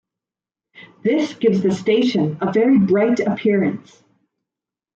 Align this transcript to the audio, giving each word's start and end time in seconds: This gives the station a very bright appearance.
This 1.03 1.35
gives 1.35 1.61
the 1.61 1.71
station 1.71 2.39
a 2.41 2.51
very 2.51 2.79
bright 2.79 3.19
appearance. 3.19 4.01